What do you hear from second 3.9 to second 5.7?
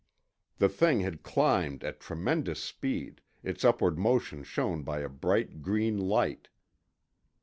motion shown by a bright